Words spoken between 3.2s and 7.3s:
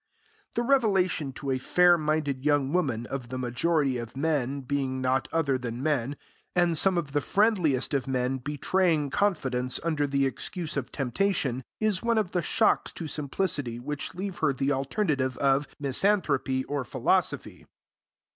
the majority of men being naught other than men, and some of the